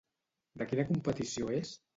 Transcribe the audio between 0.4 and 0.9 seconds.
De quina